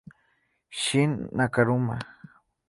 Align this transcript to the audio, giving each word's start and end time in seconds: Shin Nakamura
Shin 0.81 1.11
Nakamura 1.37 1.99